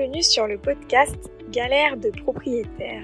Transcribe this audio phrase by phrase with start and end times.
[0.00, 3.02] bienvenue sur le podcast Galère de propriétaire,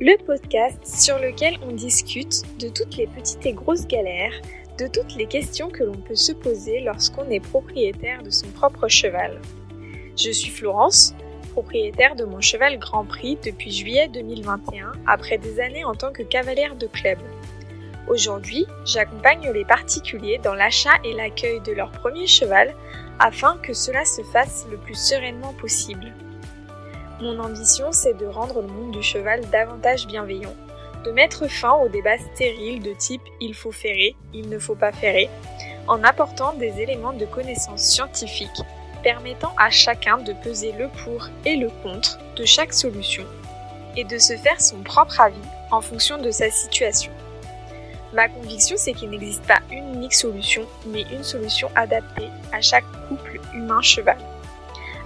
[0.00, 4.40] le podcast sur lequel on discute de toutes les petites et grosses galères,
[4.78, 8.86] de toutes les questions que l'on peut se poser lorsqu'on est propriétaire de son propre
[8.86, 9.40] cheval.
[10.16, 11.16] Je suis Florence,
[11.50, 16.22] propriétaire de mon cheval Grand Prix depuis juillet 2021, après des années en tant que
[16.22, 17.18] cavalière de club.
[18.06, 22.72] Aujourd'hui, j'accompagne les particuliers dans l'achat et l'accueil de leur premier cheval
[23.20, 26.12] afin que cela se fasse le plus sereinement possible.
[27.20, 30.54] Mon ambition, c'est de rendre le monde du cheval davantage bienveillant,
[31.04, 34.90] de mettre fin aux débats stériles de type il faut ferrer, il ne faut pas
[34.90, 35.28] ferrer,
[35.86, 38.62] en apportant des éléments de connaissance scientifique
[39.02, 43.24] permettant à chacun de peser le pour et le contre de chaque solution
[43.96, 45.36] et de se faire son propre avis
[45.70, 47.12] en fonction de sa situation.
[48.12, 52.84] Ma conviction, c'est qu'il n'existe pas une unique solution, mais une solution adaptée à chaque
[53.08, 54.16] couple humain-cheval.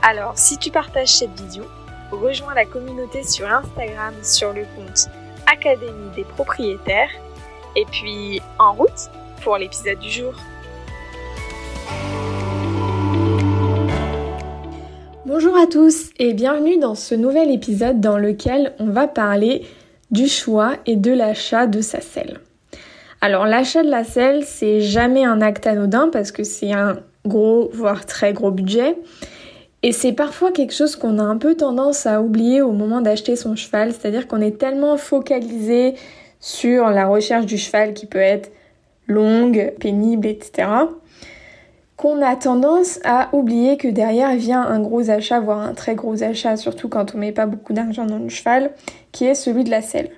[0.03, 1.65] Alors, si tu partages cette vidéo,
[2.11, 5.09] rejoins la communauté sur Instagram sur le compte
[5.47, 7.11] Académie des propriétaires.
[7.77, 9.11] Et puis, en route
[9.43, 10.33] pour l'épisode du jour.
[15.27, 19.67] Bonjour à tous et bienvenue dans ce nouvel épisode dans lequel on va parler
[20.11, 22.41] du choix et de l'achat de sa selle.
[23.25, 27.71] Alors l'achat de la selle, c'est jamais un acte anodin parce que c'est un gros,
[27.73, 28.99] voire très gros budget.
[29.83, 33.35] Et c'est parfois quelque chose qu'on a un peu tendance à oublier au moment d'acheter
[33.35, 35.95] son cheval, c'est-à-dire qu'on est tellement focalisé
[36.39, 38.53] sur la recherche du cheval qui peut être
[39.07, 40.69] longue, pénible, etc.,
[41.97, 46.23] qu'on a tendance à oublier que derrière vient un gros achat, voire un très gros
[46.23, 48.73] achat, surtout quand on met pas beaucoup d'argent dans le cheval,
[49.13, 50.11] qui est celui de la selle.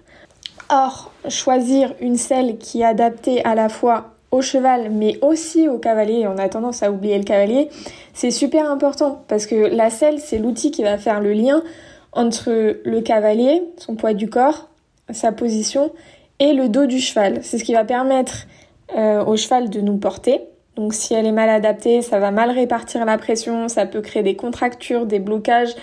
[0.69, 5.79] Or, choisir une selle qui est adaptée à la fois au cheval mais aussi au
[5.79, 7.69] cavalier, on a tendance à oublier le cavalier,
[8.13, 11.63] c'est super important parce que la selle c'est l'outil qui va faire le lien
[12.13, 14.69] entre le cavalier, son poids du corps,
[15.11, 15.93] sa position
[16.39, 17.41] et le dos du cheval.
[17.43, 18.47] C'est ce qui va permettre
[18.97, 20.41] euh, au cheval de nous porter.
[20.75, 24.23] Donc si elle est mal adaptée, ça va mal répartir la pression, ça peut créer
[24.23, 25.75] des contractures, des blocages,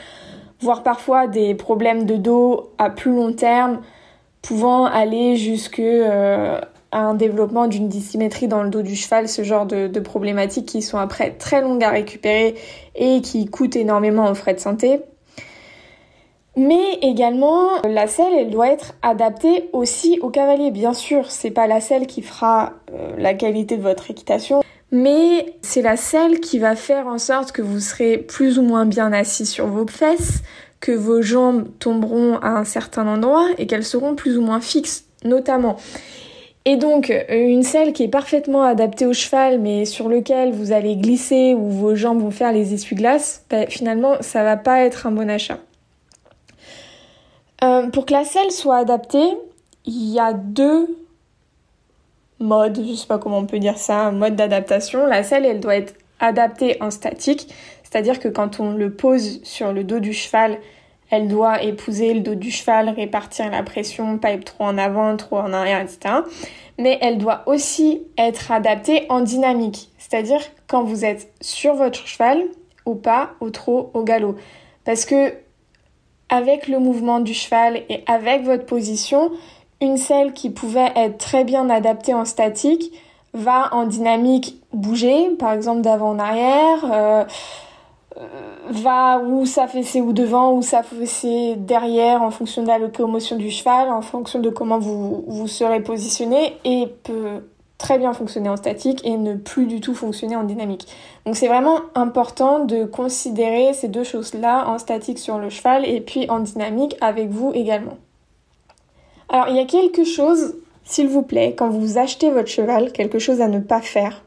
[0.60, 3.80] voire parfois des problèmes de dos à plus long terme
[4.44, 6.60] pouvant aller jusque euh,
[6.92, 10.84] à un développement d'une dissymétrie dans le dos du cheval, ce genre de, problématiques qui
[10.84, 12.54] sont après très longues à récupérer
[12.94, 15.00] et qui coûtent énormément en frais de santé.
[16.56, 20.70] Mais également, la selle, elle doit être adaptée aussi au cavalier.
[20.70, 24.62] Bien sûr, c'est pas la selle qui fera euh, la qualité de votre équitation,
[24.92, 28.86] mais c'est la selle qui va faire en sorte que vous serez plus ou moins
[28.86, 30.44] bien assis sur vos fesses,
[30.84, 35.06] que vos jambes tomberont à un certain endroit et qu'elles seront plus ou moins fixes,
[35.24, 35.78] notamment.
[36.66, 40.98] Et donc, une selle qui est parfaitement adaptée au cheval, mais sur lequel vous allez
[40.98, 45.12] glisser ou vos jambes vont faire les essuie-glaces, ben, finalement, ça va pas être un
[45.12, 45.60] bon achat.
[47.64, 49.38] Euh, pour que la selle soit adaptée,
[49.86, 50.98] il y a deux
[52.40, 55.06] modes, je sais pas comment on peut dire ça, mode d'adaptation.
[55.06, 57.54] La selle, elle doit être adaptée en statique,
[57.94, 60.58] c'est-à-dire que quand on le pose sur le dos du cheval,
[61.12, 65.16] elle doit épouser le dos du cheval, répartir la pression, pas être trop en avant,
[65.16, 66.16] trop en arrière, etc.
[66.80, 72.42] Mais elle doit aussi être adaptée en dynamique, c'est-à-dire quand vous êtes sur votre cheval
[72.88, 74.38] ou pas, au trot, au galop.
[74.86, 75.36] Parce que
[76.30, 79.32] avec le mouvement du cheval et avec votre position,
[79.82, 82.92] une selle qui pouvait être très bien adaptée en statique
[83.36, 87.26] va en dynamique bouger, par exemple d'avant en arrière, euh,
[88.70, 90.84] va où ça ou devant ou ça
[91.58, 95.82] derrière en fonction de la locomotion du cheval, en fonction de comment vous, vous serez
[95.82, 97.42] positionné et peut
[97.78, 100.88] très bien fonctionner en statique et ne plus du tout fonctionner en dynamique.
[101.26, 106.00] Donc c'est vraiment important de considérer ces deux choses-là en statique sur le cheval et
[106.00, 107.98] puis en dynamique avec vous également.
[109.28, 110.56] Alors il y a quelque chose,
[110.86, 114.24] s'il vous plaît, quand vous achetez votre cheval, quelque chose à ne pas faire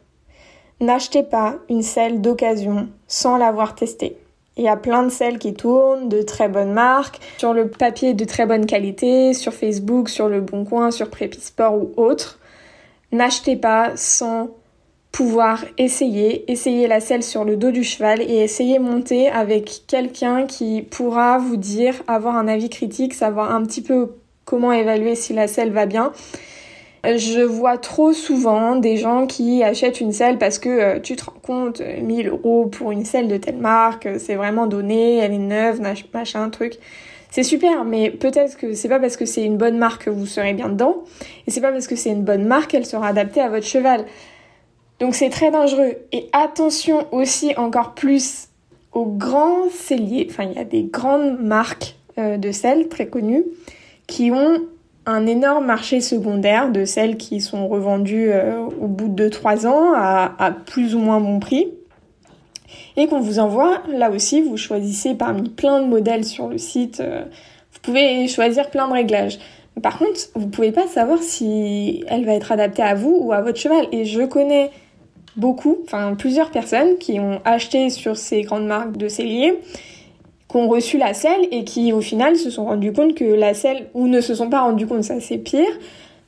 [0.81, 4.19] N'achetez pas une selle d'occasion sans l'avoir testée.
[4.59, 8.15] Il y a plein de selles qui tournent, de très bonnes marques, sur le papier
[8.15, 12.39] de très bonne qualité, sur Facebook, sur Le Bon Coin, sur Prépisport ou autre.
[13.13, 14.51] N'achetez pas sans
[15.13, 20.45] pouvoir essayer, essayer la selle sur le dos du cheval et essayer monter avec quelqu'un
[20.47, 24.11] qui pourra vous dire, avoir un avis critique, savoir un petit peu
[24.45, 26.13] comment évaluer si la selle va bien
[27.05, 31.25] je vois trop souvent des gens qui achètent une selle parce que euh, tu te
[31.25, 35.39] rends compte, 1000 euros pour une selle de telle marque, c'est vraiment donné, elle est
[35.39, 35.81] neuve,
[36.13, 36.75] machin, truc.
[37.31, 40.27] C'est super, mais peut-être que c'est pas parce que c'est une bonne marque que vous
[40.27, 41.05] serez bien dedans,
[41.47, 44.05] et c'est pas parce que c'est une bonne marque qu'elle sera adaptée à votre cheval.
[45.01, 45.97] Donc c'est très dangereux.
[46.13, 48.49] Et attention aussi encore plus
[48.93, 53.45] aux grands celliers, enfin il y a des grandes marques euh, de sel très connues
[54.07, 54.63] qui ont
[55.07, 59.93] un énorme marché secondaire de sel qui sont revendues euh, au bout de 3 ans
[59.95, 61.69] à, plus ou moins bon prix.
[62.97, 67.01] Et qu'on vous envoie, là aussi, vous choisissez parmi plein de modèles sur le site,
[67.01, 69.39] vous pouvez choisir plein de réglages.
[69.83, 73.43] Par contre, vous pouvez pas savoir si elle va être adaptée à vous ou à
[73.43, 73.87] votre cheval.
[73.93, 74.71] Et je connais
[75.37, 79.59] beaucoup, enfin plusieurs personnes qui ont acheté sur ces grandes marques de celliers,
[80.65, 84.09] reçu la selle et qui au final se sont rendus compte que la selle, ou
[84.09, 85.67] ne se sont pas rendus compte, ça c'est pire,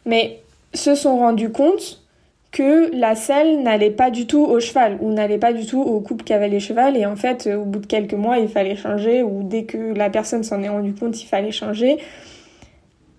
[0.05, 0.41] mais
[0.75, 2.03] se sont rendus compte
[2.51, 6.01] que la selle n'allait pas du tout au cheval ou n'allait pas du tout au
[6.01, 9.65] couple cavalier-cheval et en fait au bout de quelques mois il fallait changer ou dès
[9.65, 11.99] que la personne s'en est rendu compte il fallait changer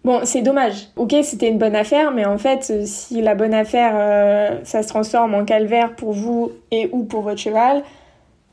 [0.06, 0.88] Bon, c'est dommage.
[0.96, 4.82] Ok, c'était une bonne affaire, mais en fait, euh, si la bonne affaire, euh, ça
[4.82, 7.84] se transforme en calvaire pour vous et ou pour votre cheval,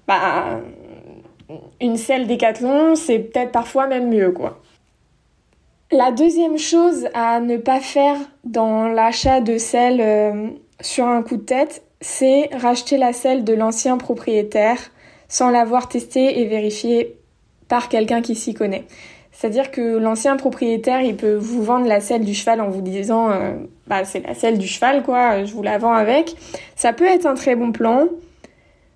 [0.09, 0.61] bah,
[1.81, 4.61] une selle décathlon, c'est peut-être parfois même mieux, quoi.
[5.93, 10.49] La deuxième chose à ne pas faire dans l'achat de selle euh,
[10.81, 14.79] sur un coup de tête, c'est racheter la selle de l'ancien propriétaire
[15.29, 17.17] sans l'avoir testée et vérifiée
[17.69, 18.85] par quelqu'un qui s'y connaît.
[19.31, 23.31] C'est-à-dire que l'ancien propriétaire, il peut vous vendre la selle du cheval en vous disant
[23.31, 23.53] euh,
[23.87, 26.35] bah c'est la selle du cheval quoi, je vous la vends avec.
[26.75, 28.09] Ça peut être un très bon plan.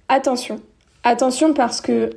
[0.09, 0.61] Attention.
[1.05, 2.11] Attention parce que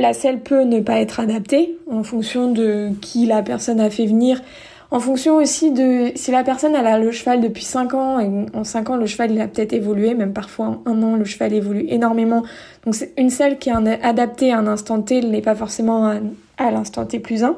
[0.00, 4.06] la selle peut ne pas être adaptée en fonction de qui la personne a fait
[4.06, 4.42] venir,
[4.90, 8.62] en fonction aussi de si la personne a le cheval depuis 5 ans et en
[8.62, 11.86] 5 ans le cheval a peut-être évolué, même parfois en un an le cheval évolue
[11.88, 12.44] énormément.
[12.84, 16.14] Donc une selle qui est adaptée à un instant T n'est pas forcément
[16.58, 17.56] à l'instant T plus 1.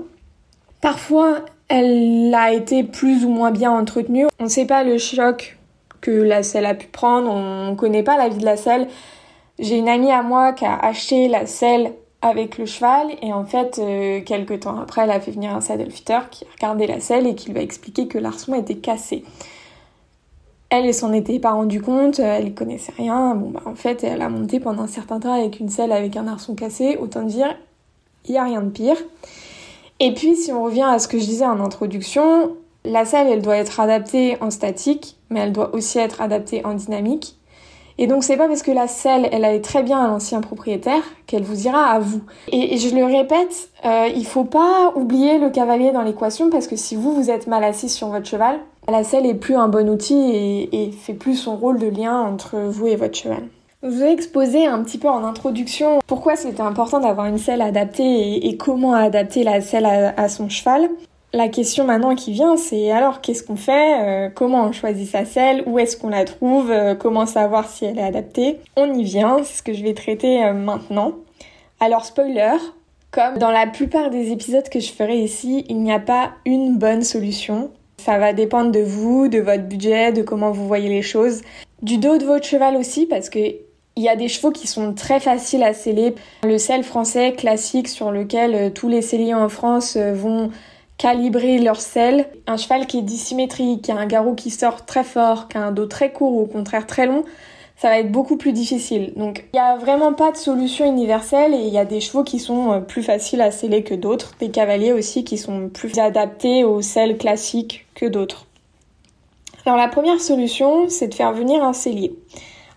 [0.80, 4.26] Parfois, elle a été plus ou moins bien entretenue.
[4.38, 5.58] On ne sait pas le choc
[6.00, 8.86] que la selle a pu prendre, on ne connaît pas la vie de la selle.
[9.58, 13.44] J'ai une amie à moi qui a acheté la selle avec le cheval et en
[13.44, 16.86] fait, euh, quelques temps après, elle a fait venir un saddle fitter qui a regardé
[16.86, 19.24] la selle et qui lui a expliqué que l'arçon était cassé.
[20.70, 23.34] Elle, s'en était pas rendu compte, elle connaissait rien.
[23.34, 26.16] Bon, bah, en fait, elle a monté pendant un certain temps avec une selle avec
[26.16, 26.98] un arçon cassé.
[27.00, 27.56] Autant dire,
[28.26, 28.96] il n'y a rien de pire.
[30.00, 32.54] Et puis, si on revient à ce que je disais en introduction,
[32.84, 36.74] la selle, elle doit être adaptée en statique, mais elle doit aussi être adaptée en
[36.74, 37.37] dynamique.
[37.98, 41.02] Et donc, c'est pas parce que la selle, elle allait très bien à l'ancien propriétaire
[41.26, 42.22] qu'elle vous ira à vous.
[42.52, 46.76] Et, je le répète, euh, il faut pas oublier le cavalier dans l'équation parce que
[46.76, 48.58] si vous, vous êtes mal assis sur votre cheval,
[48.88, 52.20] la selle est plus un bon outil et, et fait plus son rôle de lien
[52.20, 53.42] entre vous et votre cheval.
[53.82, 57.62] Je vous ai exposé un petit peu en introduction pourquoi c'était important d'avoir une selle
[57.62, 60.88] adaptée et, comment adapter la selle à, son cheval?
[61.34, 65.26] La question maintenant qui vient, c'est alors qu'est-ce qu'on fait euh, Comment on choisit sa
[65.26, 69.04] selle Où est-ce qu'on la trouve euh, Comment savoir si elle est adaptée On y
[69.04, 71.12] vient, c'est ce que je vais traiter euh, maintenant.
[71.80, 72.56] Alors spoiler,
[73.10, 76.78] comme dans la plupart des épisodes que je ferai ici, il n'y a pas une
[76.78, 77.70] bonne solution.
[77.98, 81.42] Ça va dépendre de vous, de votre budget, de comment vous voyez les choses,
[81.82, 84.94] du dos de votre cheval aussi, parce que il y a des chevaux qui sont
[84.94, 86.14] très faciles à sceller.
[86.44, 90.50] Le sel français classique sur lequel tous les celliers en France vont
[90.98, 92.28] calibrer leur sel.
[92.46, 95.62] Un cheval qui est dissymétrique, qui a un garrot qui sort très fort, qui a
[95.62, 97.24] un dos très court ou au contraire très long,
[97.76, 99.12] ça va être beaucoup plus difficile.
[99.16, 102.24] Donc il n'y a vraiment pas de solution universelle et il y a des chevaux
[102.24, 105.98] qui sont euh, plus faciles à sceller que d'autres, des cavaliers aussi qui sont plus
[105.98, 108.46] adaptés au sel classique que d'autres.
[109.64, 112.12] Alors la première solution, c'est de faire venir un cellier.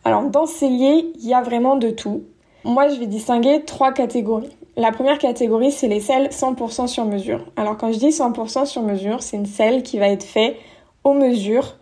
[0.06, 2.24] Alors dans cellier, il y a vraiment de tout.
[2.63, 4.51] Moi, je vais distinguer trois catégories.
[4.78, 7.46] La première catégorie, c'est les selles 100% sur mesure.
[7.58, 10.56] Alors quand je dis 100% sur mesure, c'est une selle qui va être faite
[11.04, 11.78] aux mesures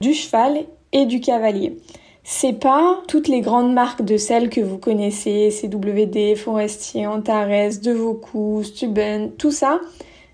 [0.00, 1.78] du cheval et du cavalier.
[2.22, 7.92] C'est pas toutes les grandes marques de selles que vous connaissez, CWD, Forestier, Antares, De
[7.92, 9.80] Vaucou, Stuben, tout ça.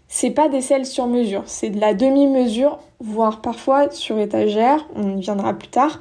[0.08, 5.16] C'est pas des selles sur mesure, c'est de la demi-mesure, voire parfois sur étagère, on
[5.16, 6.00] y viendra plus tard.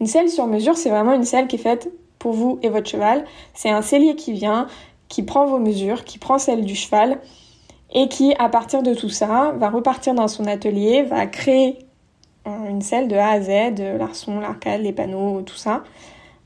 [0.00, 1.88] Une selle sur mesure, c'est vraiment une selle qui est faite
[2.18, 3.24] pour vous et votre cheval.
[3.54, 4.66] C'est un cellier qui vient,
[5.08, 7.20] qui prend vos mesures, qui prend celle du cheval
[7.92, 11.78] et qui, à partir de tout ça, va repartir dans son atelier, va créer
[12.46, 15.82] une selle de A à Z, l'arçon, l'arcade, les panneaux, tout ça,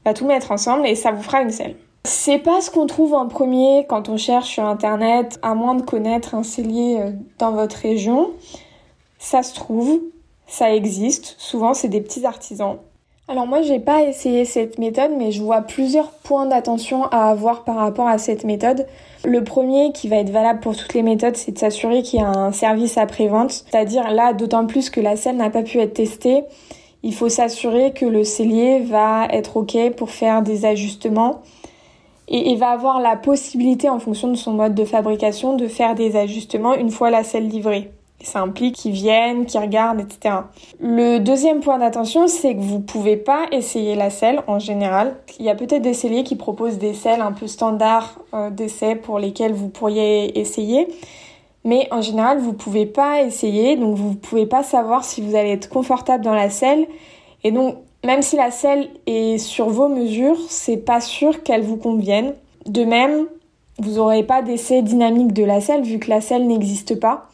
[0.04, 1.76] va tout mettre ensemble et ça vous fera une selle.
[2.04, 5.82] C'est pas ce qu'on trouve en premier quand on cherche sur internet, à moins de
[5.82, 8.30] connaître un cellier euh, dans votre région.
[9.18, 10.00] Ça se trouve,
[10.46, 11.34] ça existe.
[11.36, 12.78] Souvent, c'est des petits artisans
[13.30, 17.62] alors moi j'ai pas essayé cette méthode mais je vois plusieurs points d'attention à avoir
[17.62, 18.86] par rapport à cette méthode.
[19.24, 22.22] Le premier qui va être valable pour toutes les méthodes c'est de s'assurer qu'il y
[22.24, 23.52] a un service après-vente.
[23.52, 26.42] C'est-à-dire là d'autant plus que la selle n'a pas pu être testée,
[27.04, 31.40] il faut s'assurer que le cellier va être ok pour faire des ajustements
[32.26, 36.16] et, va avoir la possibilité en fonction de son mode de fabrication de faire des
[36.16, 37.92] ajustements une fois la selle livrée.
[38.22, 40.36] Ça implique qu'ils viennent, qu'ils regardent, etc.
[40.78, 45.16] Le deuxième point d'attention, c'est que vous pouvez pas essayer la selle en général.
[45.38, 48.94] Il y a peut-être des celliers qui proposent des selles un peu standards euh, d'essai
[48.94, 50.86] pour lesquelles vous pourriez essayer.
[51.64, 55.50] Mais en général, vous pouvez pas essayer, donc vous pouvez pas savoir si vous allez
[55.50, 56.86] être confortable dans la selle.
[57.44, 61.76] Et donc, même si la selle est sur vos mesures, c'est pas sûr qu'elle vous
[61.76, 62.34] convienne.
[62.66, 63.26] De même,
[63.78, 67.29] vous n'aurez pas d'essai dynamique de la selle vu que la selle n'existe pas.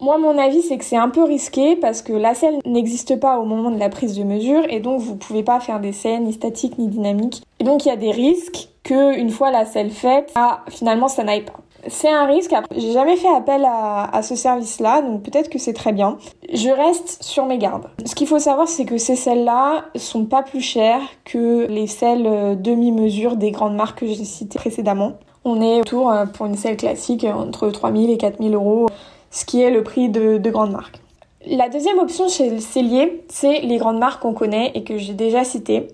[0.00, 3.40] Moi, mon avis, c'est que c'est un peu risqué parce que la selle n'existe pas
[3.40, 6.32] au moment de la prise de mesure et donc vous pouvez pas faire d'essai ni
[6.32, 7.42] statique ni dynamique.
[7.58, 11.08] Et donc il y a des risques que une fois la selle faite, ah, finalement
[11.08, 11.60] ça n'aille pas.
[11.88, 12.54] C'est un risque.
[12.76, 16.18] J'ai jamais fait appel à, ce service-là, donc peut-être que c'est très bien.
[16.52, 17.88] Je reste sur mes gardes.
[18.04, 22.26] Ce qu'il faut savoir, c'est que ces selles-là sont pas plus chères que les selles
[22.26, 25.14] euh, demi-mesure des grandes marques que j'ai citées précédemment.
[25.44, 28.88] On est autour, euh, pour une selle classique, entre 3000 et 4000 euros,
[29.30, 31.00] ce qui est le prix de, de grandes marques.
[31.46, 35.44] La deuxième option chez cellier, c'est les grandes marques qu'on connaît et que j'ai déjà
[35.44, 35.88] citées.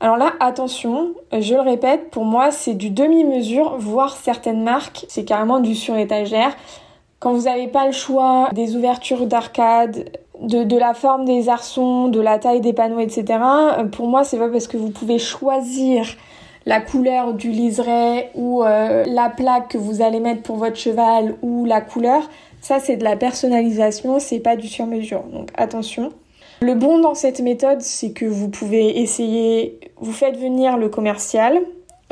[0.00, 5.24] Alors là, attention, je le répète, pour moi, c'est du demi-mesure, voire certaines marques, c'est
[5.24, 6.54] carrément du sur-étagère.
[7.20, 10.10] Quand vous n'avez pas le choix des ouvertures d'arcade,
[10.40, 13.38] de, la forme des arçons, de la taille des panneaux, etc.,
[13.92, 16.06] pour moi, c'est pas parce que vous pouvez choisir
[16.66, 21.36] la couleur du liseré ou euh, la plaque que vous allez mettre pour votre cheval
[21.42, 22.28] ou la couleur.
[22.60, 25.22] Ça, c'est de la personnalisation, c'est pas du sur-mesure.
[25.24, 26.12] Donc attention.
[26.62, 31.58] Le bon dans cette méthode, c'est que vous pouvez essayer, vous faites venir le commercial,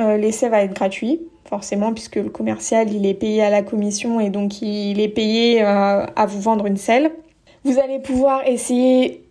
[0.00, 4.20] euh, l'essai va être gratuit, forcément, puisque le commercial, il est payé à la commission
[4.20, 7.12] et donc il est payé euh, à vous vendre une selle.
[7.64, 9.24] Vous allez pouvoir essayer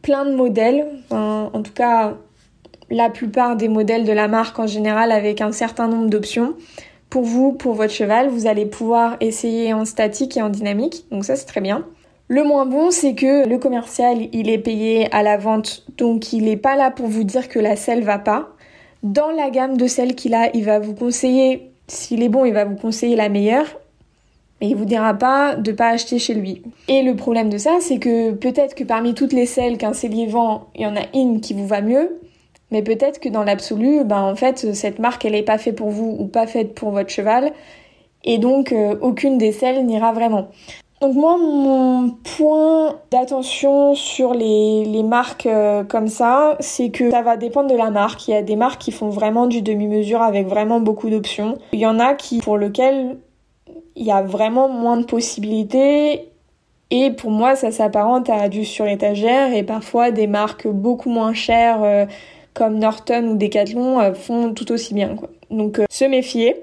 [0.00, 2.14] plein de modèles, en tout cas
[2.92, 6.54] la plupart des modèles de la marque en général avec un certain nombre d'options.
[7.08, 11.24] Pour vous, pour votre cheval, vous allez pouvoir essayer en statique et en dynamique, donc
[11.24, 11.84] ça c'est très bien.
[12.28, 16.44] Le moins bon, c'est que le commercial, il est payé à la vente, donc il
[16.44, 18.48] n'est pas là pour vous dire que la selle va pas.
[19.02, 22.54] Dans la gamme de celles qu'il a, il va vous conseiller, s'il est bon, il
[22.54, 23.66] va vous conseiller la meilleure,
[24.60, 26.62] mais il vous dira pas de pas acheter chez lui.
[26.88, 30.26] Et le problème de ça, c'est que peut-être que parmi toutes les selles qu'un cellier
[30.26, 32.18] vend, il y en a une qui vous va mieux,
[32.72, 35.90] mais peut-être que dans l'absolu, ben en fait, cette marque, elle n'est pas faite pour
[35.90, 37.52] vous ou pas faite pour votre cheval,
[38.24, 40.48] et donc euh, aucune des selles n'ira vraiment.
[41.02, 47.22] Donc moi, mon point d'attention sur les, les marques euh, comme ça, c'est que ça
[47.22, 48.28] va dépendre de la marque.
[48.28, 51.58] Il y a des marques qui font vraiment du demi-mesure avec vraiment beaucoup d'options.
[51.72, 53.16] Il y en a qui pour lesquelles
[53.96, 56.28] il y a vraiment moins de possibilités.
[56.92, 61.82] Et pour moi, ça s'apparente à du sur-étagère et parfois des marques beaucoup moins chères
[61.82, 62.06] euh,
[62.54, 65.16] comme Norton ou Decathlon euh, font tout aussi bien.
[65.16, 65.30] Quoi.
[65.50, 66.56] Donc se méfier.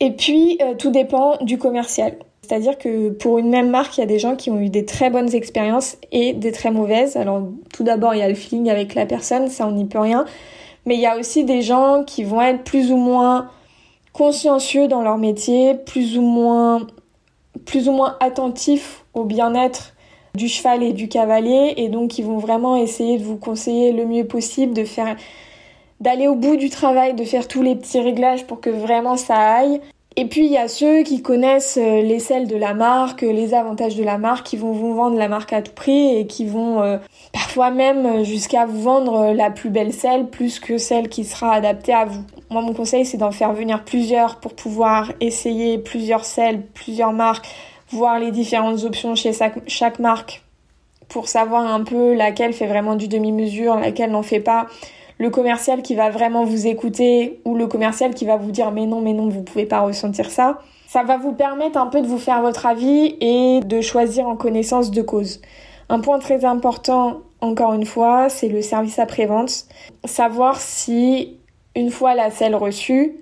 [0.00, 2.16] Et puis, tout dépend du commercial.
[2.44, 4.84] C'est-à-dire que pour une même marque, il y a des gens qui ont eu des
[4.84, 7.16] très bonnes expériences et des très mauvaises.
[7.16, 9.98] Alors tout d'abord, il y a le feeling avec la personne, ça on n'y peut
[9.98, 10.26] rien.
[10.84, 13.48] Mais il y a aussi des gens qui vont être plus ou moins
[14.12, 16.86] consciencieux dans leur métier, plus ou moins
[18.20, 19.93] attentifs au bien-être
[20.34, 24.04] du cheval et du cavalier et donc ils vont vraiment essayer de vous conseiller le
[24.04, 25.16] mieux possible de faire
[26.00, 29.36] d'aller au bout du travail, de faire tous les petits réglages pour que vraiment ça
[29.36, 29.80] aille
[30.16, 33.52] et puis il y a ceux qui connaissent euh, les selles de la marque, les
[33.52, 36.46] avantages de la marque, qui vont vous vendre la marque à tout prix et qui
[36.46, 36.98] vont euh,
[37.32, 41.52] parfois même euh, jusqu'à vous vendre la plus belle selle plus que celle qui sera
[41.52, 42.22] adaptée à vous.
[42.50, 47.48] Moi mon conseil c'est d'en faire venir plusieurs pour pouvoir essayer plusieurs selles, plusieurs marques,
[47.94, 49.32] voir les différentes options chez
[49.66, 50.42] chaque marque
[51.08, 54.66] pour savoir un peu laquelle fait vraiment du demi-mesure, laquelle n'en fait pas
[55.18, 58.86] le commercial qui va vraiment vous écouter ou le commercial qui va vous dire mais
[58.86, 60.58] non, mais non, vous pouvez pas ressentir ça.
[60.88, 64.36] Ça va vous permettre un peu de vous faire votre avis et de choisir en
[64.36, 65.40] connaissance de cause.
[65.88, 69.66] Un point très important, encore une fois, c'est le service après-vente.
[70.04, 71.36] Savoir si,
[71.76, 73.16] une fois la selle reçue,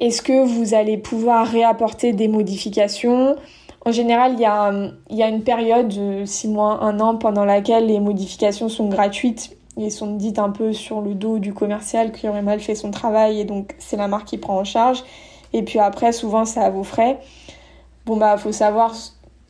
[0.00, 3.36] est-ce que vous allez pouvoir réapporter des modifications
[3.84, 7.98] En général, il y a, une période de 6 mois, 1 an pendant laquelle les
[8.00, 12.42] modifications sont gratuites ils sont dites un peu sur le dos du commercial qui aurait
[12.42, 15.02] mal fait son travail et donc c'est la marque qui prend en charge.
[15.52, 17.18] Et puis après, souvent, c'est à vos frais.
[18.06, 18.94] Bon, bah, faut savoir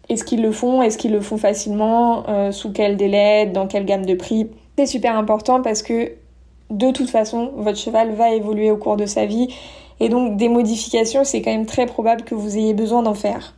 [0.08, 3.84] est-ce qu'ils le font, est-ce qu'ils le font facilement, euh, sous quel délai, dans quelle
[3.84, 4.48] gamme de prix.
[4.76, 6.12] C'est super important parce que
[6.70, 9.48] de toute façon, votre cheval va évoluer au cours de sa vie
[10.00, 13.54] et donc des modifications, c'est quand même très probable que vous ayez besoin d'en faire.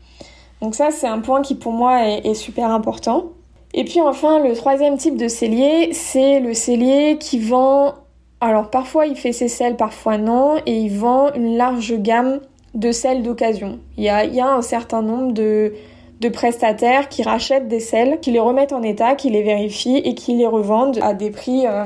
[0.64, 3.26] Donc ça, c'est un point qui pour moi est super important.
[3.74, 7.92] Et puis enfin, le troisième type de cellier, c'est le cellier qui vend
[8.40, 12.40] Alors parfois il fait ses selles, parfois non, et il vend une large gamme
[12.72, 13.78] de selles d'occasion.
[13.98, 15.74] Il y a, un certain nombre de,
[16.22, 20.14] de prestataires qui rachètent des selles, qui les remettent en état, qui les vérifient et
[20.14, 21.84] qui les revendent à des prix euh,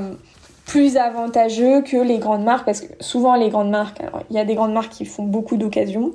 [0.67, 4.39] plus avantageux que les grandes marques, parce que souvent les grandes marques, alors il y
[4.39, 6.13] a des grandes marques qui font beaucoup d'occasions,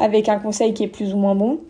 [0.00, 1.60] avec un conseil qui est plus ou moins bon.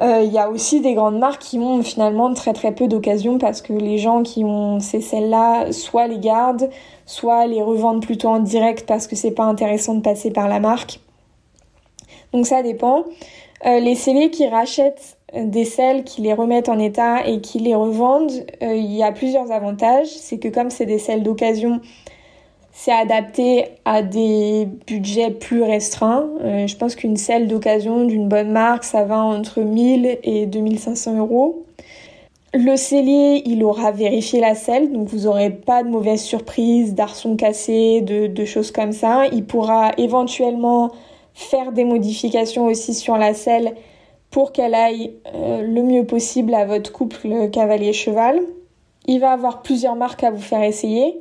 [0.00, 3.38] Euh, il y a aussi des grandes marques qui ont finalement très très peu d'occasions
[3.38, 6.68] parce que les gens qui ont ces selles-là soit les gardent,
[7.06, 10.58] soit les revendent plutôt en direct parce que c'est pas intéressant de passer par la
[10.58, 11.00] marque.
[12.32, 13.04] Donc ça dépend.
[13.66, 17.74] Euh, les scellés qui rachètent des selles, qui les remettent en état et qui les
[17.74, 20.08] revendent, euh, il y a plusieurs avantages.
[20.08, 21.80] C'est que comme c'est des selles d'occasion,
[22.76, 26.28] c'est adapté à des budgets plus restreints.
[26.42, 31.16] Euh, je pense qu'une selle d'occasion d'une bonne marque, ça va entre 1000 et 2500
[31.18, 31.64] euros.
[32.52, 37.36] Le cellier, il aura vérifié la selle, donc vous n'aurez pas de mauvaises surprises, d'arçons
[37.36, 39.26] cassés, de, choses comme ça.
[39.32, 40.90] Il pourra éventuellement
[41.32, 43.74] faire des modifications aussi sur la selle
[44.30, 48.40] pour qu'elle aille euh, le mieux possible à votre couple cavalier-cheval.
[49.06, 51.20] Il va avoir plusieurs marques à vous faire essayer.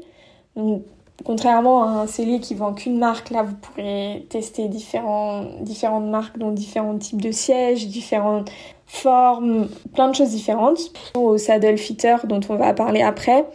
[1.25, 6.37] Contrairement à un cellier qui vend qu'une marque, là vous pourrez tester différents, différentes marques,
[6.37, 8.51] dont différents types de sièges, différentes
[8.87, 10.79] formes, plein de choses différentes.
[11.15, 13.45] Au saddle fitter dont on va parler après,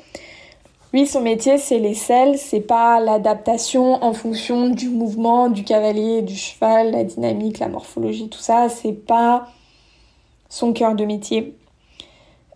[0.94, 6.22] lui, son métier, c'est les selles, c'est pas l'adaptation en fonction du mouvement du cavalier,
[6.22, 9.48] du cheval, la dynamique, la morphologie, tout ça, c'est pas
[10.48, 11.57] son cœur de métier.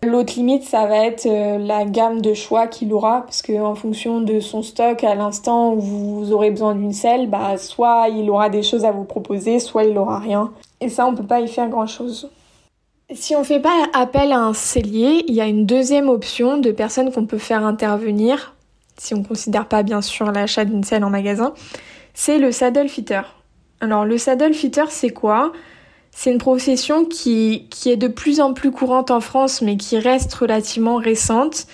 [0.05, 3.75] L'autre limite, ça va être euh, la gamme de choix qu'il aura, parce que en
[3.75, 8.29] fonction de son stock, à l'instant où vous aurez besoin d'une selle, bah, soit il
[8.29, 10.51] aura des choses à vous proposer, soit il aura rien.
[10.81, 12.29] Et ça, on peut pas y faire grand chose.
[13.13, 16.71] Si on fait pas appel à un cellier, il y a une deuxième option de
[16.71, 18.55] personnes qu'on peut faire intervenir,
[18.97, 21.53] si on considère pas bien sûr l'achat d'une selle en magasin,
[22.13, 23.21] c'est le saddle fitter.
[23.81, 25.51] Alors le saddle fitter c'est quoi?
[26.15, 29.97] C'est une profession qui, qui est de plus en plus courante en France mais qui
[29.97, 31.65] reste relativement récente.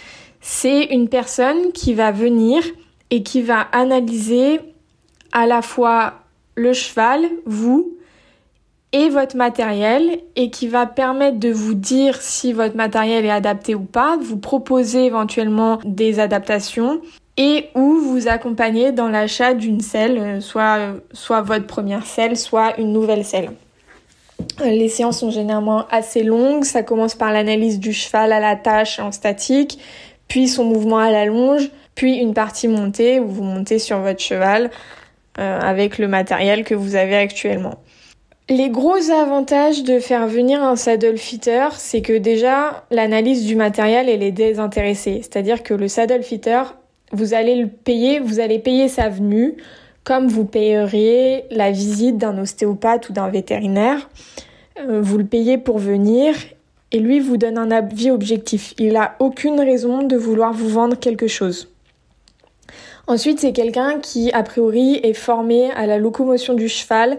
[0.42, 2.64] C'est une personne qui va venir
[3.12, 4.62] et qui va analyser
[5.32, 6.14] à la fois
[6.56, 7.94] le cheval, vous,
[8.92, 13.76] et votre matériel et qui va permettre de vous dire si votre matériel est adapté
[13.76, 17.02] ou pas, vous proposer éventuellement des adaptations
[17.38, 22.80] et ou vous accompagner dans l'achat d'une selle, euh, soit, soit votre première selle, soit
[22.80, 23.52] une nouvelle selle.
[24.64, 29.00] Les séances sont généralement assez longues, ça commence par l'analyse du cheval à la tâche
[29.00, 29.80] en statique,
[30.28, 34.22] puis son mouvement à la longe, puis une partie montée où vous montez sur votre
[34.22, 34.70] cheval
[35.40, 37.76] euh, avec le matériel que vous avez actuellement.
[38.50, 44.10] Les gros avantages de faire venir un saddle fitter, c'est que déjà l'analyse du matériel
[44.10, 45.20] elle est désintéressée.
[45.22, 46.64] C'est-à-dire que le saddle fitter,
[47.12, 49.58] vous allez le payer, vous allez payer sa venue
[50.04, 54.10] comme vous payeriez la visite d'un ostéopathe ou d'un vétérinaire.
[54.80, 56.36] Euh, vous le payez pour venir
[56.92, 58.74] et lui vous donne un avis objectif.
[58.78, 61.70] Il n'a aucune raison de vouloir vous vendre quelque chose.
[63.08, 67.18] Ensuite, c'est quelqu'un qui, a priori, est formé à la locomotion du cheval,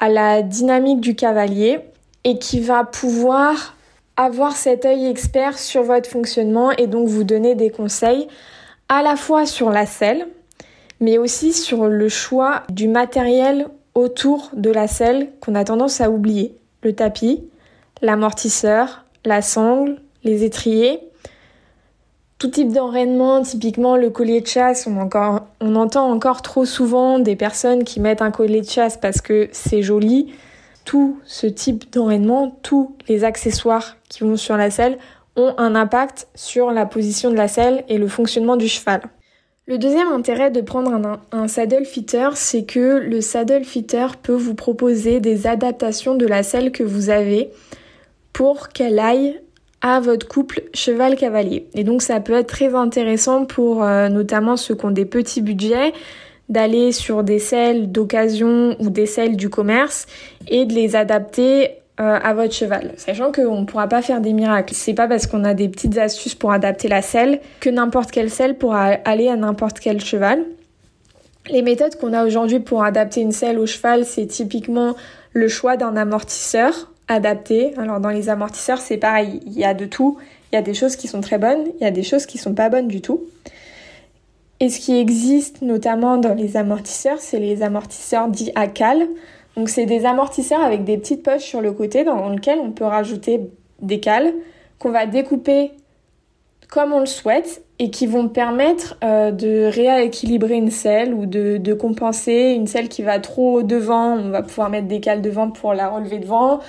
[0.00, 1.80] à la dynamique du cavalier
[2.24, 3.76] et qui va pouvoir
[4.16, 8.28] avoir cet œil expert sur votre fonctionnement et donc vous donner des conseils
[8.88, 10.26] à la fois sur la selle,
[11.00, 16.10] mais aussi sur le choix du matériel autour de la selle qu'on a tendance à
[16.10, 16.54] oublier.
[16.82, 17.42] Le tapis,
[18.02, 21.00] l'amortisseur, la sangle, les étriers,
[22.40, 27.84] tout type d'enraînement, typiquement le collier de chasse, on, entend encore trop souvent des personnes
[27.84, 30.32] qui mettent un collier de chasse parce que c'est joli.
[30.86, 34.96] Tout ce type d'enraînement, tous les accessoires qui vont sur la selle
[35.36, 39.02] ont un impact sur la position de la selle et le fonctionnement du cheval.
[39.66, 44.54] Le deuxième intérêt de prendre un, saddle fitter, c'est que le saddle fitter peut vous
[44.54, 47.50] proposer des adaptations de la selle que vous avez
[48.32, 49.40] pour qu'elle aille
[49.82, 51.68] à votre couple cheval-cavalier.
[51.74, 55.42] Et donc ça peut être très intéressant pour euh, notamment ceux qui ont des petits
[55.42, 55.92] budgets
[56.48, 60.06] d'aller sur des selles d'occasion ou des selles du commerce
[60.48, 62.92] et de les adapter euh, à votre cheval.
[62.96, 64.74] Sachant qu'on ne pourra pas faire des miracles.
[64.74, 68.30] C'est pas parce qu'on a des petites astuces pour adapter la selle que n'importe quelle
[68.30, 70.42] selle pourra aller à n'importe quel cheval.
[71.50, 74.96] Les méthodes qu'on a aujourd'hui pour adapter une selle au cheval, c'est typiquement
[75.32, 77.74] le choix d'un amortisseur adapté.
[77.76, 80.18] Alors dans les amortisseurs, c'est pareil, il y a de tout.
[80.52, 82.38] Il y a des choses qui sont très bonnes, il y a des choses qui
[82.38, 83.24] sont pas bonnes du tout.
[84.58, 88.66] Et ce qui existe notamment dans les amortisseurs, c'est les amortisseurs dits à.
[89.56, 92.84] Donc c'est des amortisseurs avec des petites poches sur le côté dans lesquelles on peut
[92.84, 93.40] rajouter
[93.80, 94.32] des cales
[94.78, 95.72] qu'on va découper
[96.68, 101.56] comme on le souhaite et qui vont permettre euh, de rééquilibrer une selle ou de,
[101.56, 104.16] de, compenser une selle qui va trop devant.
[104.16, 106.60] On va pouvoir mettre des cales devant pour la relever devant.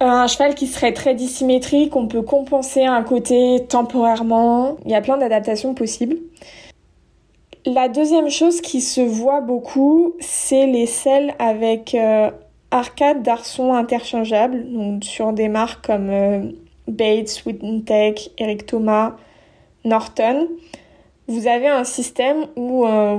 [0.00, 4.76] Un cheval qui serait très dissymétrique, on peut compenser un côté temporairement.
[4.84, 6.16] Il y a plein d'adaptations possibles.
[7.66, 12.30] La deuxième chose qui se voit beaucoup, c'est les selles avec euh,
[12.70, 14.64] arcade d'arçon interchangeables,
[15.02, 16.52] sur des marques comme euh,
[16.86, 17.42] Bates,
[17.84, 19.16] Tech, Eric Thomas,
[19.84, 20.48] Norton.
[21.26, 23.18] Vous avez un système où euh,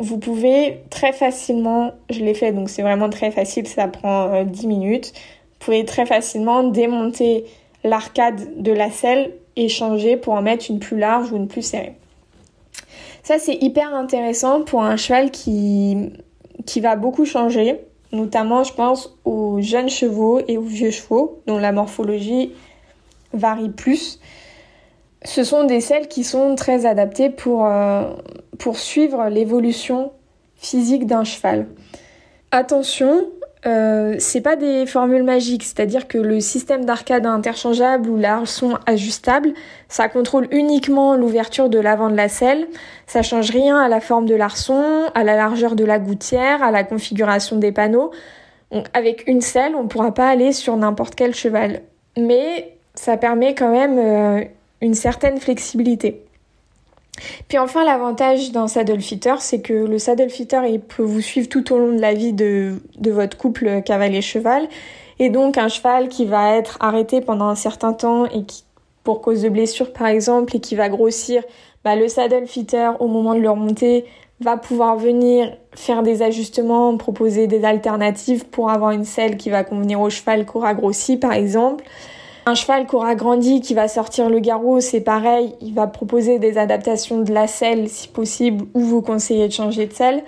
[0.00, 4.66] vous pouvez très facilement, je l'ai fait donc c'est vraiment très facile, ça prend 10
[4.66, 7.44] minutes, vous pouvez très facilement démonter
[7.84, 11.62] l'arcade de la selle et changer pour en mettre une plus large ou une plus
[11.62, 11.94] serrée.
[13.26, 16.12] Ça, c'est hyper intéressant pour un cheval qui,
[16.64, 17.80] qui va beaucoup changer,
[18.12, 22.52] notamment, je pense, aux jeunes chevaux et aux vieux chevaux, dont la morphologie
[23.32, 24.20] varie plus.
[25.24, 28.14] Ce sont des selles qui sont très adaptées pour, euh,
[28.60, 30.12] pour suivre l'évolution
[30.54, 31.66] physique d'un cheval.
[32.52, 33.26] Attention,
[33.66, 39.54] euh, c'est pas des formules magiques, c'est-à-dire que le système d'arcade interchangeable ou l'arçon ajustable,
[39.88, 42.68] ça contrôle uniquement l'ouverture de l'avant de la selle,
[43.06, 46.70] ça change rien à la forme de l'arçon, à la largeur de la gouttière, à
[46.70, 48.12] la configuration des panneaux.
[48.94, 51.82] Avec une selle, on pourra pas aller sur n'importe quel cheval,
[52.16, 54.44] mais ça permet quand même euh,
[54.80, 56.25] une certaine flexibilité.
[57.48, 61.48] Puis enfin, l'avantage d'un saddle fitter, c'est que le saddle fitter, il peut vous suivre
[61.48, 64.68] tout au long de la vie de, votre couple cavalier-cheval.
[65.18, 68.64] Et donc, un cheval qui va être arrêté pendant un certain temps et qui,
[69.04, 71.42] pour cause de blessure par exemple, et qui va grossir,
[71.84, 74.04] bah, le saddle fitter, au moment de le remonter,
[74.40, 79.64] va pouvoir venir faire des ajustements, proposer des alternatives pour avoir une selle qui va
[79.64, 81.84] convenir au cheval qui aura grossi par exemple.
[82.48, 86.38] Un cheval qui aura grandi, qui va sortir le garrot, c'est pareil, il va proposer
[86.38, 90.22] des adaptations de la selle si possible ou vous conseiller de changer de selle.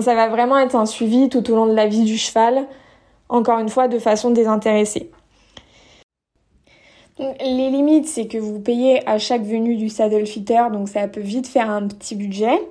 [0.00, 2.66] Ça va vraiment être un suivi tout au long de la vie du cheval,
[3.28, 5.10] encore une fois de façon désintéressée.
[7.18, 11.20] les limites, c'est que vous payez à chaque venue du saddle fitter, donc ça peut
[11.20, 12.62] vite faire un petit budget,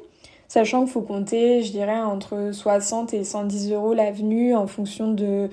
[0.47, 5.12] sachant qu'il faut compter, je dirais, entre 60 et 110 euros la venue en fonction
[5.12, 5.49] de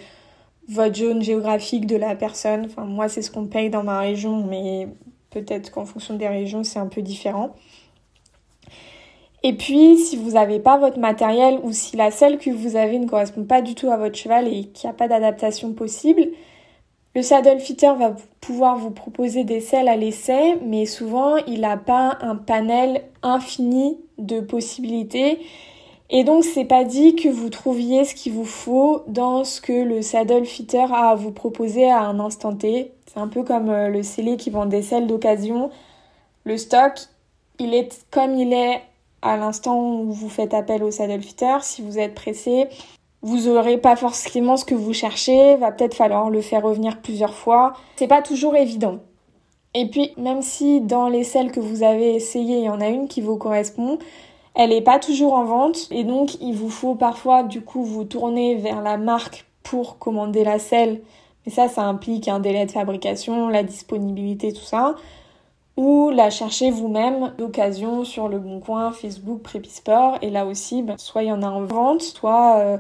[0.68, 2.68] votre zone géographique de la personne.
[2.79, 4.88] Moi, c'est ce qu'on paye dans ma région, mais
[5.31, 7.55] peut-être qu'en fonction des régions, c'est un peu différent.
[9.42, 12.98] Et puis, si vous n'avez pas votre matériel ou si la selle que vous avez
[12.98, 16.29] ne correspond pas du tout à votre cheval et qu'il n'y a pas d'adaptation possible,
[17.14, 21.77] le saddle fitter va pouvoir vous proposer des selles à l'essai, mais souvent, il n'a
[21.77, 25.38] pas un panel infini de possibilités
[26.10, 29.72] et donc, c'est pas dit que vous trouviez ce qu'il vous faut dans ce que
[29.72, 32.92] le saddle fitter a à vous proposer à un instant T.
[33.06, 35.70] C'est un peu comme euh, le scellé qui vend des selles d'occasion.
[36.44, 36.92] Le stock,
[37.58, 38.82] il est comme il est
[39.22, 41.56] à l'instant où vous faites appel au saddle fitter.
[41.62, 42.68] Si vous êtes pressé,
[43.22, 47.34] vous aurez pas forcément ce que vous cherchez, va peut-être falloir le faire revenir plusieurs
[47.34, 47.72] fois.
[47.96, 48.98] C'est pas toujours évident.
[49.72, 52.88] Et puis, même si dans les selles que vous avez essayées, il y en a
[52.88, 53.98] une qui vous correspond,
[54.54, 58.04] elle n'est pas toujours en vente et donc il vous faut parfois du coup vous
[58.04, 61.00] tourner vers la marque pour commander la selle.
[61.44, 64.94] Mais ça, ça implique un délai de fabrication, la disponibilité, tout ça.
[65.76, 70.18] Ou la chercher vous-même d'occasion sur le Bon Coin, Facebook, Prépisport.
[70.22, 72.78] Et là aussi, ben, soit il y en a en vente, soit euh,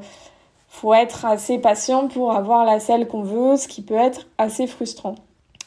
[0.68, 4.66] faut être assez patient pour avoir la selle qu'on veut, ce qui peut être assez
[4.66, 5.16] frustrant.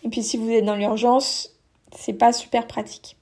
[0.04, 1.52] Et puis si vous êtes dans l'urgence,
[1.96, 3.18] c'est pas super pratique.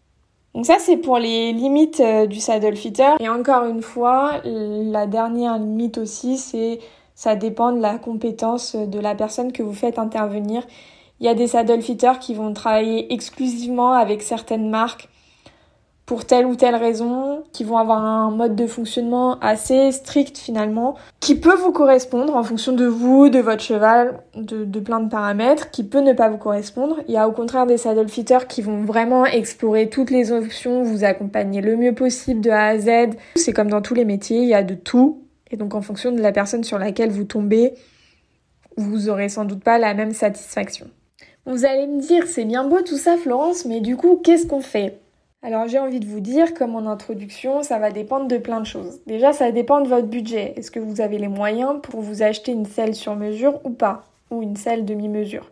[0.55, 3.11] Donc ça c'est pour les limites euh, du saddle fitter.
[3.19, 6.79] Et encore une fois, la dernière limite aussi c'est
[7.13, 10.65] ça dépend de la compétence de la personne que vous faites intervenir.
[11.19, 15.09] Il y a des saddle fitters qui vont travailler exclusivement avec certaines marques
[16.05, 20.95] pour telle ou telle raison, qui vont avoir un mode de fonctionnement assez strict finalement,
[21.19, 25.71] qui peut vous correspondre en fonction de vous, de votre cheval, de, plein de paramètres,
[25.71, 26.97] qui peut ne pas vous correspondre.
[27.07, 30.83] Il y a au contraire des saddle fitters qui vont vraiment explorer toutes les options,
[30.83, 33.15] vous accompagner le mieux possible de A à Z.
[33.35, 35.23] C'est comme dans tous les métiers, il y a de tout.
[35.49, 37.73] Et donc en fonction de la personne sur laquelle vous tombez,
[38.77, 40.87] vous aurez sans doute pas la même satisfaction.
[41.47, 44.61] Vous allez me dire, c'est bien beau tout ça Florence, mais du coup, qu'est-ce qu'on
[44.61, 44.99] fait?
[45.45, 48.65] Alors j'ai envie de vous dire, comme en introduction, ça va dépendre de plein de
[48.65, 48.99] choses.
[49.05, 50.53] Déjà, ça dépend de votre budget.
[50.55, 54.05] Est-ce que vous avez les moyens pour vous acheter une selle sur mesure ou pas?
[54.31, 55.51] Ou une selle demi-mesure?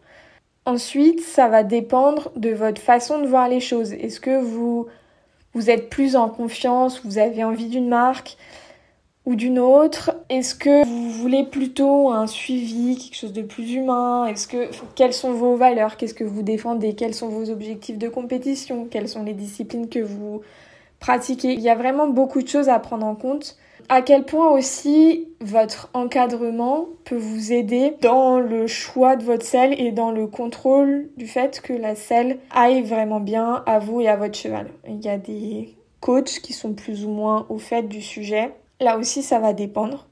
[0.65, 3.93] Ensuite, ça va dépendre de votre façon de voir les choses.
[3.93, 4.87] Est-ce que vous,
[5.53, 8.37] vous êtes plus en confiance, vous avez envie d'une marque?
[9.25, 14.25] Ou d'une autre Est-ce que vous voulez plutôt un suivi, quelque chose de plus humain?
[14.25, 15.97] Est-ce que quelles sont vos valeurs?
[15.97, 16.93] Qu'est-ce que vous défendez?
[16.95, 18.87] Quels sont vos objectifs de compétition?
[18.89, 20.41] Quelles sont les disciplines que vous
[20.99, 21.53] pratiquez?
[21.53, 23.57] Il y a vraiment beaucoup de choses à prendre en compte.
[23.89, 29.79] À quel point aussi votre encadrement peut vous aider dans le choix de votre selle
[29.79, 34.07] et dans le contrôle du fait que la selle aille vraiment bien à vous et
[34.07, 34.67] à votre cheval?
[34.87, 38.97] Il y a des coachs qui sont plus ou moins au fait du sujet Là
[38.97, 40.07] aussi, ça va dépendre.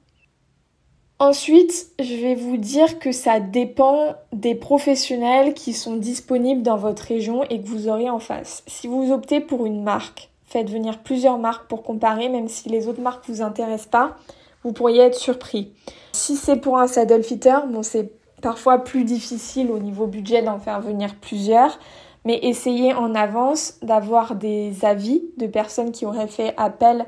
[1.19, 7.03] Ensuite, je vais vous dire que ça dépend des professionnels qui sont disponibles dans votre
[7.03, 8.63] région et que vous aurez en face.
[8.67, 12.87] Si vous optez pour une marque, faites venir plusieurs marques pour comparer, même si les
[12.87, 14.15] autres marques vous intéressent pas,
[14.63, 15.73] vous pourriez être surpris.
[16.13, 18.09] Si c'est pour un saddle fitter, bon, c'est
[18.41, 21.77] parfois plus difficile au niveau budget d'en faire venir plusieurs,
[22.23, 27.05] mais essayez en avance d'avoir des avis de personnes qui auraient fait appel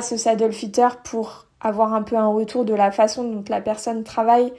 [0.00, 4.04] ce saddle fitter pour avoir un peu un retour de la façon dont la personne
[4.04, 4.52] travaille.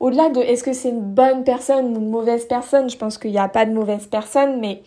[0.00, 3.30] Au-delà de est-ce que c'est une bonne personne ou une mauvaise personne, je pense qu'il
[3.30, 4.82] n'y a pas de mauvaise personne, mais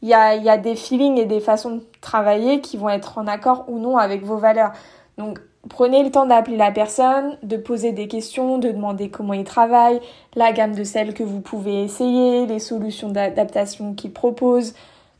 [0.00, 3.18] il y a, y a des feelings et des façons de travailler qui vont être
[3.18, 4.72] en accord ou non avec vos valeurs.
[5.18, 9.44] Donc prenez le temps d'appeler la personne, de poser des questions, de demander comment il
[9.44, 10.00] travaille,
[10.34, 14.74] la gamme de celles que vous pouvez essayer, les solutions d'adaptation qu'il propose,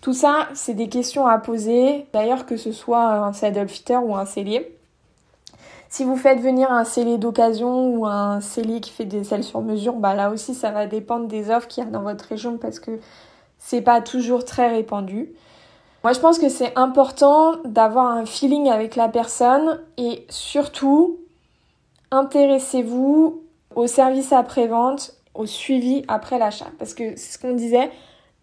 [0.05, 4.15] tout ça, c'est des questions à poser, d'ailleurs que ce soit un saddle fitter ou
[4.15, 4.77] un cellier.
[5.89, 9.63] Si vous faites venir un cellier d'occasion ou un cellier qui fait des selles sur
[9.63, 12.59] mesure, bah là aussi ça va dépendre des offres qu'il y a dans votre région
[12.59, 13.01] parce que
[13.59, 15.33] c'est pas toujours très répandu.
[16.03, 21.19] Moi je pense que c'est important d'avoir un feeling avec la personne et surtout
[22.11, 23.43] intéressez-vous
[23.75, 26.69] au service après-vente, au suivi après l'achat.
[26.79, 27.91] Parce que c'est ce qu'on disait,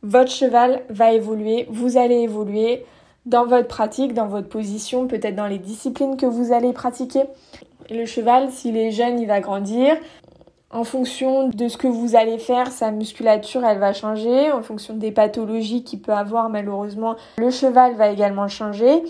[0.03, 2.85] votre cheval va évoluer, vous allez évoluer
[3.25, 7.23] dans votre pratique, dans votre position, peut-être dans les disciplines que vous allez pratiquer.
[7.89, 9.95] Le cheval, s'il est jeune, il va grandir.
[10.71, 14.51] En fonction de ce que vous allez faire, sa musculature, elle va changer.
[14.51, 19.03] En fonction des pathologies qu'il peut avoir, malheureusement, le cheval va également changer.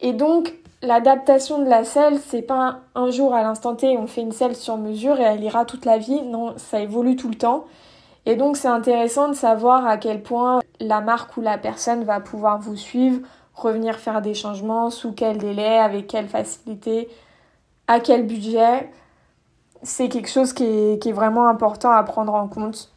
[0.00, 4.20] Et donc, l'adaptation de la selle, c'est pas un jour à l'instant T, on fait
[4.20, 6.22] une selle sur mesure et elle ira toute la vie.
[6.22, 7.64] Non, ça évolue tout le temps.
[8.28, 12.20] Et donc c'est intéressant de savoir à quel point la marque ou la personne va
[12.20, 17.08] pouvoir vous suivre, revenir faire des changements, sous quel délai, avec quelle facilité,
[17.86, 18.90] à quel budget.
[19.82, 22.92] C'est quelque chose qui est, vraiment important à prendre en compte.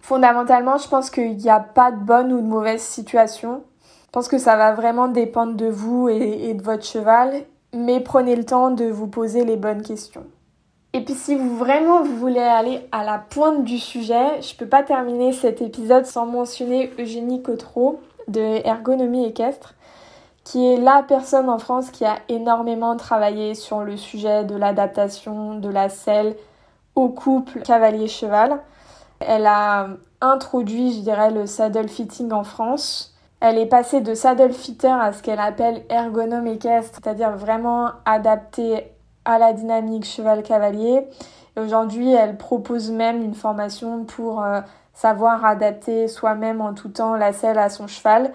[0.00, 3.62] Fondamentalement, je pense qu'il n'y a pas de bonne ou de mauvaise situation.
[4.06, 8.34] Je pense que ça va vraiment dépendre de vous et de votre cheval, mais prenez
[8.34, 10.26] le temps de vous poser les bonnes questions.
[10.96, 14.66] Et puis si vous vraiment vous voulez aller à la pointe du sujet, je peux
[14.66, 19.74] pas terminer cet épisode sans mentionner Eugénie Cotreau de Ergonomie équestre,
[20.42, 25.58] qui est la personne en France qui a énormément travaillé sur le sujet de l'adaptation
[25.58, 26.34] de la selle
[26.94, 28.58] au couple cavalier-cheval.
[29.20, 29.88] Elle a
[30.22, 33.14] introduit, je dirais, le saddle fitting en France.
[33.40, 38.95] Elle est passée de saddle fitter à ce qu'elle appelle ergonome équestre, c'est-à-dire vraiment adapter
[39.26, 41.06] à la dynamique cheval-cavalier.
[41.56, 44.60] Aujourd'hui, elle propose même une formation pour euh,
[44.94, 48.32] savoir adapter soi-même en tout temps la selle à son cheval.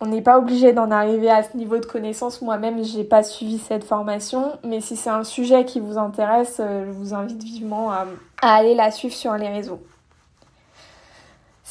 [0.00, 2.42] On n'est pas obligé d'en arriver à ce niveau de connaissance.
[2.42, 6.84] Moi-même, j'ai pas suivi cette formation, mais si c'est un sujet qui vous intéresse, euh,
[6.86, 8.06] je vous invite vivement à
[8.42, 9.80] aller la suivre sur les réseaux.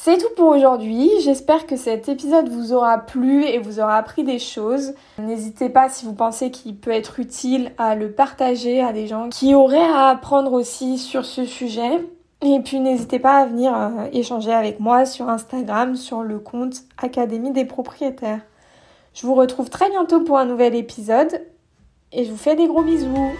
[0.04, 1.08] C'est tout pour aujourd'hui.
[1.22, 4.92] J'espère que cet épisode vous aura plu et vous aura appris des choses.
[5.18, 9.30] N'hésitez pas si vous pensez qu'il peut être utile à le partager à des gens
[9.30, 12.06] qui auraient à apprendre aussi sur ce sujet.
[12.42, 16.82] Et puis n'hésitez pas à venir euh, échanger avec moi sur Instagram sur le compte
[16.98, 18.42] Académie des propriétaires.
[19.14, 21.46] Je vous retrouve très bientôt pour un nouvel épisode
[22.12, 23.32] et je vous fais des gros bisous.